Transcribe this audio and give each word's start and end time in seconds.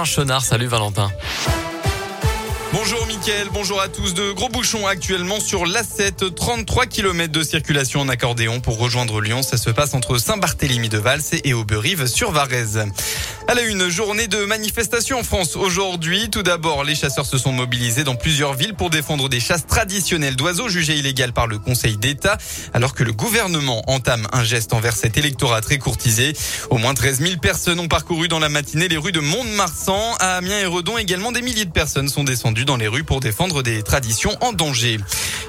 Un 0.00 0.04
chenard, 0.04 0.44
salut 0.44 0.68
Valentin. 0.68 1.10
Bonjour 2.70 3.06
Mickaël, 3.06 3.48
bonjour 3.50 3.80
à 3.80 3.88
tous. 3.88 4.12
De 4.12 4.32
gros 4.32 4.50
bouchons 4.50 4.86
actuellement 4.86 5.40
sur 5.40 5.64
l'A7, 5.64 6.34
33 6.34 6.84
km 6.84 7.32
de 7.32 7.42
circulation 7.42 8.02
en 8.02 8.10
accordéon 8.10 8.60
pour 8.60 8.78
rejoindre 8.78 9.22
Lyon. 9.22 9.42
Ça 9.42 9.56
se 9.56 9.70
passe 9.70 9.94
entre 9.94 10.18
Saint-Barthélemy 10.18 10.90
de 10.90 10.98
Vals 10.98 11.22
et 11.44 11.54
Auberive 11.54 12.06
sur 12.06 12.30
Varèse. 12.30 12.84
À 13.46 13.54
la 13.54 13.62
une 13.62 13.88
journée 13.88 14.28
de 14.28 14.44
manifestation 14.44 15.18
en 15.18 15.22
France 15.22 15.56
aujourd'hui. 15.56 16.28
Tout 16.28 16.42
d'abord, 16.42 16.84
les 16.84 16.94
chasseurs 16.94 17.24
se 17.24 17.38
sont 17.38 17.52
mobilisés 17.52 18.04
dans 18.04 18.16
plusieurs 18.16 18.52
villes 18.52 18.74
pour 18.74 18.90
défendre 18.90 19.30
des 19.30 19.40
chasses 19.40 19.66
traditionnelles 19.66 20.36
d'oiseaux 20.36 20.68
jugées 20.68 20.96
illégales 20.96 21.32
par 21.32 21.46
le 21.46 21.58
Conseil 21.58 21.96
d'État, 21.96 22.36
alors 22.74 22.92
que 22.92 23.02
le 23.02 23.12
gouvernement 23.12 23.82
entame 23.90 24.28
un 24.32 24.44
geste 24.44 24.74
envers 24.74 24.94
cet 24.94 25.16
électorat 25.16 25.62
très 25.62 25.78
courtisé. 25.78 26.34
Au 26.68 26.76
moins 26.76 26.92
13 26.92 27.20
000 27.20 27.40
personnes 27.40 27.80
ont 27.80 27.88
parcouru 27.88 28.28
dans 28.28 28.38
la 28.38 28.50
matinée 28.50 28.88
les 28.88 28.98
rues 28.98 29.12
de 29.12 29.20
Mont-de-Marsan. 29.20 30.16
À 30.20 30.36
Amiens 30.36 30.60
et 30.60 30.66
Redon 30.66 30.98
également, 30.98 31.32
des 31.32 31.40
milliers 31.40 31.64
de 31.64 31.72
personnes 31.72 32.10
sont 32.10 32.24
descendues 32.24 32.57
dans 32.64 32.76
les 32.76 32.88
rues 32.88 33.04
pour 33.04 33.20
défendre 33.20 33.62
des 33.62 33.82
traditions 33.82 34.36
en 34.40 34.52
danger. 34.52 34.98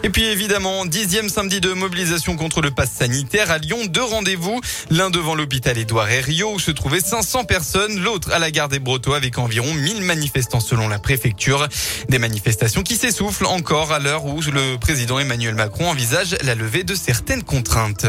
Et 0.03 0.09
puis 0.09 0.25
évidemment, 0.25 0.85
dixième 0.85 1.29
samedi 1.29 1.59
de 1.59 1.73
mobilisation 1.73 2.35
contre 2.35 2.61
le 2.61 2.71
pass 2.71 2.91
sanitaire 2.91 3.51
à 3.51 3.57
Lyon. 3.57 3.85
Deux 3.87 4.03
rendez-vous, 4.03 4.61
l'un 4.89 5.09
devant 5.09 5.35
l'hôpital 5.35 5.77
Édouard 5.77 6.09
Herriot 6.09 6.53
où 6.53 6.59
se 6.59 6.71
trouvaient 6.71 7.01
500 7.01 7.43
personnes, 7.43 7.99
l'autre 7.99 8.31
à 8.31 8.39
la 8.39 8.51
gare 8.51 8.69
des 8.69 8.79
Brotteaux 8.79 9.13
avec 9.13 9.37
environ 9.37 9.73
1000 9.73 10.01
manifestants 10.01 10.59
selon 10.59 10.87
la 10.87 10.99
préfecture. 10.99 11.67
Des 12.07 12.19
manifestations 12.19 12.83
qui 12.83 12.95
s'essoufflent 12.95 13.45
encore 13.45 13.91
à 13.91 13.99
l'heure 13.99 14.25
où 14.25 14.41
le 14.41 14.77
président 14.77 15.19
Emmanuel 15.19 15.55
Macron 15.55 15.89
envisage 15.89 16.37
la 16.43 16.55
levée 16.55 16.83
de 16.83 16.95
certaines 16.95 17.43
contraintes. 17.43 18.05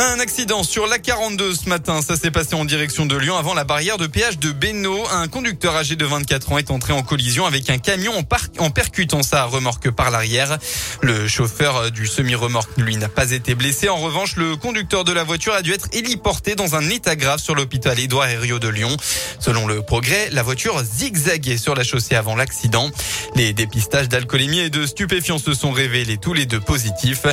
Un 0.00 0.20
accident 0.20 0.62
sur 0.62 0.86
la 0.86 1.00
42 1.00 1.56
ce 1.56 1.68
matin. 1.68 2.02
Ça 2.02 2.14
s'est 2.14 2.30
passé 2.30 2.54
en 2.54 2.64
direction 2.64 3.04
de 3.04 3.16
Lyon 3.16 3.36
avant 3.36 3.52
la 3.52 3.64
barrière 3.64 3.98
de 3.98 4.06
péage 4.06 4.38
de 4.38 4.52
Bénaud. 4.52 5.02
Un 5.10 5.26
conducteur 5.26 5.74
âgé 5.74 5.96
de 5.96 6.04
24 6.04 6.52
ans 6.52 6.58
est 6.58 6.70
entré 6.70 6.92
en 6.92 7.02
collision 7.02 7.46
avec 7.46 7.68
un 7.68 7.78
camion 7.78 8.12
en, 8.58 8.70
percutant 8.70 9.24
sa 9.24 9.42
remorque 9.46 9.90
par 9.90 10.12
l'arrière. 10.12 10.56
Le 11.02 11.26
chauffeur 11.26 11.90
du 11.90 12.06
semi-remorque, 12.06 12.70
lui, 12.76 12.96
n'a 12.96 13.08
pas 13.08 13.32
été 13.32 13.56
blessé. 13.56 13.88
En 13.88 13.96
revanche, 13.96 14.36
le 14.36 14.54
conducteur 14.54 15.02
de 15.02 15.10
la 15.10 15.24
voiture 15.24 15.52
a 15.52 15.62
dû 15.62 15.72
être 15.72 15.88
héliporté 15.90 16.54
dans 16.54 16.76
un 16.76 16.88
état 16.90 17.16
grave 17.16 17.40
sur 17.40 17.56
l'hôpital 17.56 17.98
Édouard 17.98 18.28
Herriot 18.28 18.60
de 18.60 18.68
Lyon. 18.68 18.96
Selon 19.40 19.66
le 19.66 19.82
progrès, 19.82 20.28
la 20.30 20.44
voiture 20.44 20.80
zigzaguait 20.84 21.56
sur 21.56 21.74
la 21.74 21.82
chaussée 21.82 22.14
avant 22.14 22.36
l'accident. 22.36 22.88
Les 23.34 23.52
dépistages 23.52 24.08
d'alcoolémie 24.08 24.60
et 24.60 24.70
de 24.70 24.86
stupéfiants 24.86 25.38
se 25.38 25.54
sont 25.54 25.72
révélés 25.72 26.18
tous 26.18 26.34
les 26.34 26.46
deux 26.46 26.60
positifs. 26.60 27.26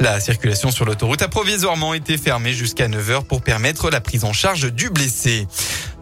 La 0.00 0.20
circulation 0.20 0.70
sur 0.70 0.84
l'autoroute 0.84 1.22
a 1.22 1.28
provisoirement 1.28 1.94
été 1.94 2.09
fermé 2.16 2.52
jusqu'à 2.52 2.88
9h 2.88 3.24
pour 3.24 3.42
permettre 3.42 3.90
la 3.90 4.00
prise 4.00 4.24
en 4.24 4.32
charge 4.32 4.72
du 4.72 4.90
blessé. 4.90 5.46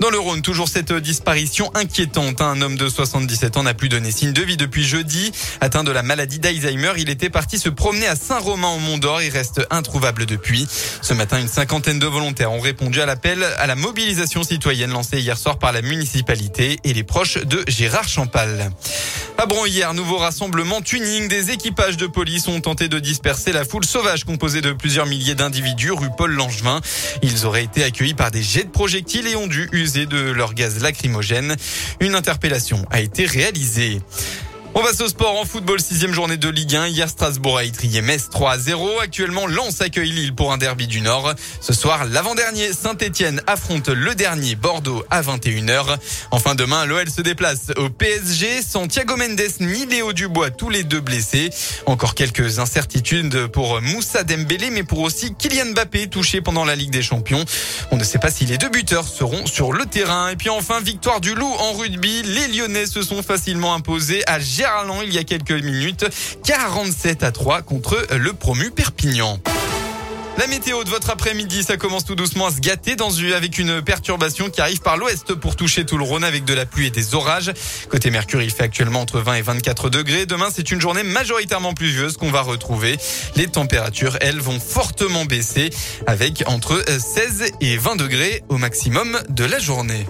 Dans 0.00 0.10
le 0.10 0.18
Rhône, 0.20 0.42
toujours 0.42 0.68
cette 0.68 0.92
disparition 0.92 1.72
inquiétante. 1.74 2.40
Un 2.40 2.60
homme 2.60 2.76
de 2.76 2.88
77 2.88 3.56
ans 3.56 3.64
n'a 3.64 3.74
plus 3.74 3.88
donné 3.88 4.12
signe 4.12 4.32
de 4.32 4.42
vie 4.42 4.56
depuis 4.56 4.84
jeudi. 4.84 5.32
Atteint 5.60 5.82
de 5.82 5.90
la 5.90 6.04
maladie 6.04 6.38
d'Alzheimer, 6.38 6.92
il 6.98 7.10
était 7.10 7.30
parti 7.30 7.58
se 7.58 7.68
promener 7.68 8.06
à 8.06 8.14
Saint-Romain 8.14 8.68
au 8.68 8.78
Mont 8.78 8.98
d'Or. 8.98 9.22
Il 9.22 9.30
reste 9.30 9.66
introuvable 9.70 10.24
depuis. 10.24 10.68
Ce 11.02 11.14
matin, 11.14 11.40
une 11.40 11.48
cinquantaine 11.48 11.98
de 11.98 12.06
volontaires 12.06 12.52
ont 12.52 12.60
répondu 12.60 13.00
à 13.00 13.06
l'appel 13.06 13.42
à 13.42 13.66
la 13.66 13.74
mobilisation 13.74 14.44
citoyenne 14.44 14.92
lancée 14.92 15.18
hier 15.18 15.36
soir 15.36 15.58
par 15.58 15.72
la 15.72 15.82
municipalité 15.82 16.78
et 16.84 16.94
les 16.94 17.02
proches 17.02 17.38
de 17.38 17.64
Gérard 17.66 18.08
Champal. 18.08 18.70
À 19.36 19.46
Bron 19.46 19.66
hier, 19.66 19.94
nouveau 19.94 20.18
rassemblement 20.18 20.80
tuning. 20.80 21.28
Des 21.28 21.50
équipages 21.50 21.96
de 21.96 22.06
police 22.06 22.46
ont 22.46 22.60
tenté 22.60 22.88
de 22.88 22.98
disperser 23.00 23.52
la 23.52 23.64
foule 23.64 23.84
sauvage 23.84 24.24
composée 24.24 24.60
de 24.60 24.72
plusieurs 24.72 25.06
milliers 25.06 25.34
d'individus 25.34 25.92
rue 25.92 26.10
Paul 26.16 26.32
Langevin. 26.32 26.80
Ils 27.22 27.46
auraient 27.46 27.64
été 27.64 27.82
accueillis 27.82 28.14
par 28.14 28.30
des 28.30 28.42
jets 28.42 28.64
de 28.64 28.70
projectiles 28.70 29.26
et 29.26 29.36
ont 29.36 29.46
dû 29.46 29.68
user 29.72 29.87
de 29.92 30.30
leur 30.30 30.54
gaz 30.54 30.80
lacrymogène. 30.82 31.56
Une 32.00 32.14
interpellation 32.14 32.84
a 32.90 33.00
été 33.00 33.26
réalisée. 33.26 34.00
On 34.74 34.82
passe 34.82 35.00
au 35.00 35.08
sport 35.08 35.40
en 35.40 35.44
football, 35.44 35.80
sixième 35.80 36.12
journée 36.12 36.36
de 36.36 36.48
Ligue 36.48 36.76
1. 36.76 36.88
Hier, 36.88 37.08
Strasbourg 37.08 37.58
a 37.58 37.64
étrié 37.64 38.00
Metz 38.02 38.28
3 38.30 38.52
à 38.52 38.58
0. 38.58 39.00
Actuellement, 39.00 39.46
Lens 39.46 39.80
accueille 39.80 40.12
Lille 40.12 40.34
pour 40.34 40.52
un 40.52 40.58
derby 40.58 40.86
du 40.86 41.00
Nord. 41.00 41.34
Ce 41.60 41.72
soir, 41.72 42.04
l'avant-dernier 42.04 42.72
Saint-Etienne 42.72 43.42
affronte 43.46 43.88
le 43.88 44.14
dernier 44.14 44.54
Bordeaux 44.54 45.04
à 45.10 45.22
21h. 45.22 45.96
Enfin, 46.30 46.54
demain, 46.54 46.84
l'OL 46.84 47.08
se 47.10 47.22
déplace 47.22 47.72
au 47.76 47.88
PSG. 47.88 48.62
Santiago 48.62 49.16
Mendes 49.16 49.40
ni 49.60 49.86
Dubois, 50.14 50.50
tous 50.50 50.68
les 50.68 50.84
deux 50.84 51.00
blessés. 51.00 51.50
Encore 51.86 52.14
quelques 52.14 52.58
incertitudes 52.58 53.46
pour 53.48 53.80
Moussa 53.80 54.22
Dembélé, 54.22 54.70
mais 54.70 54.84
pour 54.84 55.00
aussi 55.00 55.34
Kylian 55.34 55.72
Mbappé, 55.72 56.08
touché 56.08 56.40
pendant 56.40 56.64
la 56.64 56.76
Ligue 56.76 56.90
des 56.90 57.02
Champions. 57.02 57.44
On 57.90 57.96
ne 57.96 58.04
sait 58.04 58.18
pas 58.18 58.30
si 58.30 58.44
les 58.44 58.58
deux 58.58 58.68
buteurs 58.68 59.08
seront 59.08 59.46
sur 59.46 59.72
le 59.72 59.86
terrain. 59.86 60.28
Et 60.28 60.36
puis 60.36 60.50
enfin, 60.50 60.78
victoire 60.80 61.20
du 61.20 61.34
Loup 61.34 61.52
en 61.58 61.72
rugby. 61.72 62.22
Les 62.22 62.48
Lyonnais 62.48 62.86
se 62.86 63.02
sont 63.02 63.22
facilement 63.22 63.74
imposés 63.74 64.22
à 64.26 64.38
Gérardland 64.58 65.02
il 65.04 65.14
y 65.14 65.18
a 65.18 65.24
quelques 65.24 65.52
minutes. 65.52 66.04
47 66.44 67.22
à 67.22 67.30
3 67.30 67.62
contre 67.62 68.04
le 68.16 68.32
promu 68.32 68.72
Perpignan. 68.72 69.38
La 70.36 70.48
météo 70.48 70.82
de 70.82 70.90
votre 70.90 71.10
après-midi, 71.10 71.62
ça 71.62 71.76
commence 71.76 72.04
tout 72.04 72.16
doucement 72.16 72.46
à 72.46 72.50
se 72.50 72.58
gâter 72.58 72.96
avec 73.36 73.58
une 73.58 73.82
perturbation 73.82 74.50
qui 74.50 74.60
arrive 74.60 74.80
par 74.80 74.96
l'ouest 74.96 75.34
pour 75.34 75.54
toucher 75.54 75.86
tout 75.86 75.96
le 75.96 76.02
Rhône 76.02 76.24
avec 76.24 76.44
de 76.44 76.54
la 76.54 76.66
pluie 76.66 76.88
et 76.88 76.90
des 76.90 77.14
orages. 77.14 77.52
Côté 77.88 78.10
Mercure, 78.10 78.42
il 78.42 78.50
fait 78.50 78.64
actuellement 78.64 79.00
entre 79.00 79.20
20 79.20 79.34
et 79.34 79.42
24 79.42 79.90
degrés. 79.90 80.26
Demain, 80.26 80.48
c'est 80.52 80.72
une 80.72 80.80
journée 80.80 81.04
majoritairement 81.04 81.72
pluvieuse 81.72 82.16
qu'on 82.16 82.32
va 82.32 82.40
retrouver. 82.40 82.98
Les 83.36 83.46
températures, 83.46 84.16
elles, 84.20 84.40
vont 84.40 84.58
fortement 84.58 85.24
baisser 85.24 85.70
avec 86.08 86.42
entre 86.46 86.84
16 86.88 87.52
et 87.60 87.76
20 87.76 87.94
degrés 87.94 88.42
au 88.48 88.58
maximum 88.58 89.20
de 89.28 89.44
la 89.44 89.60
journée. 89.60 90.04